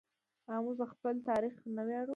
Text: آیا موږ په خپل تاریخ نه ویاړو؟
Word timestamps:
آیا 0.49 0.59
موږ 0.65 0.75
په 0.81 0.85
خپل 0.91 1.15
تاریخ 1.29 1.55
نه 1.75 1.81
ویاړو؟ 1.87 2.09